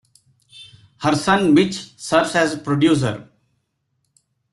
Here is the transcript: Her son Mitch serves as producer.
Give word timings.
Her 1.01 1.13
son 1.15 1.53
Mitch 1.53 1.95
serves 1.95 2.33
as 2.33 2.57
producer. 2.59 3.29